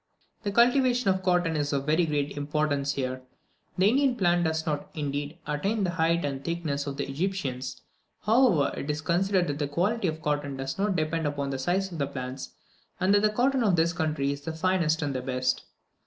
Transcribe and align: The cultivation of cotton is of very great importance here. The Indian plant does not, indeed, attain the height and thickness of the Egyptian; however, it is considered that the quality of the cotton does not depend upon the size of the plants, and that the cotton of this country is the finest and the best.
The 0.41 0.51
cultivation 0.51 1.11
of 1.11 1.21
cotton 1.21 1.55
is 1.55 1.71
of 1.71 1.85
very 1.85 2.07
great 2.07 2.31
importance 2.35 2.93
here. 2.93 3.21
The 3.77 3.87
Indian 3.87 4.15
plant 4.15 4.45
does 4.45 4.65
not, 4.65 4.89
indeed, 4.95 5.37
attain 5.45 5.83
the 5.83 5.91
height 5.91 6.25
and 6.25 6.43
thickness 6.43 6.87
of 6.87 6.97
the 6.97 7.07
Egyptian; 7.07 7.61
however, 8.21 8.73
it 8.75 8.89
is 8.89 8.99
considered 9.01 9.45
that 9.45 9.59
the 9.59 9.67
quality 9.67 10.07
of 10.07 10.15
the 10.15 10.21
cotton 10.21 10.57
does 10.57 10.79
not 10.79 10.95
depend 10.95 11.27
upon 11.27 11.51
the 11.51 11.59
size 11.59 11.91
of 11.91 11.99
the 11.99 12.07
plants, 12.07 12.49
and 12.99 13.13
that 13.13 13.21
the 13.21 13.29
cotton 13.29 13.63
of 13.63 13.75
this 13.75 13.93
country 13.93 14.31
is 14.31 14.41
the 14.41 14.53
finest 14.53 15.03
and 15.03 15.13
the 15.13 15.21
best. 15.21 15.65